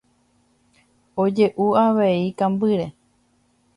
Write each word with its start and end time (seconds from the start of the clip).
Oje'u 1.23 1.67
avei 1.85 2.21
kambýre. 2.39 2.87